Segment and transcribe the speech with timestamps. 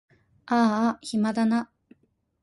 [0.47, 1.69] あーあ暇だな